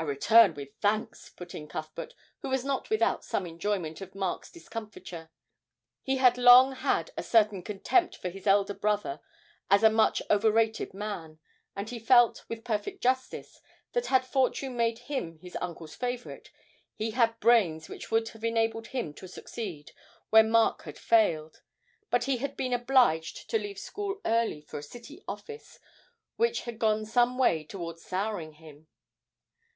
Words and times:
'A 0.00 0.06
return 0.06 0.54
with 0.54 0.70
thanks,' 0.80 1.28
put 1.30 1.54
in 1.54 1.66
Cuthbert, 1.68 2.14
who 2.40 2.48
was 2.48 2.64
not 2.64 2.90
without 2.90 3.24
some 3.24 3.46
enjoyment 3.46 4.00
of 4.00 4.14
Mark's 4.14 4.50
discomfiture; 4.50 5.30
he 6.02 6.16
had 6.16 6.38
long 6.38 6.72
had 6.72 7.10
a 7.16 7.22
certain 7.22 7.62
contempt 7.62 8.16
for 8.16 8.28
his 8.28 8.46
elder 8.46 8.74
brother 8.74 9.20
as 9.70 9.82
a 9.84 9.90
much 9.90 10.22
overrated 10.30 10.94
man, 10.94 11.38
and 11.76 11.90
he 11.90 11.98
felt, 11.98 12.44
with 12.48 12.64
perfect 12.64 13.00
justice, 13.00 13.60
that 13.92 14.06
had 14.06 14.24
Fortune 14.26 14.76
made 14.76 15.00
him 15.00 15.38
his 15.40 15.56
uncle's 15.60 15.94
favourite, 15.96 16.50
he 16.94 17.12
had 17.12 17.38
brains 17.40 17.88
which 17.88 18.10
would 18.10 18.28
have 18.30 18.44
enabled 18.44 18.88
him 18.88 19.12
to 19.14 19.28
succeed 19.28 19.92
where 20.30 20.44
Mark 20.44 20.82
had 20.84 20.98
failed; 20.98 21.62
but 22.10 22.24
he 22.24 22.38
had 22.38 22.56
been 22.56 22.72
obliged 22.72 23.48
to 23.50 23.58
leave 23.58 23.78
school 23.78 24.20
early 24.24 24.60
for 24.60 24.78
a 24.78 24.82
City 24.82 25.22
office, 25.28 25.78
which 26.36 26.62
had 26.62 26.80
gone 26.80 27.04
some 27.04 27.36
way 27.38 27.62
towards 27.64 28.02
souring 28.04 28.54
him. 28.54 28.88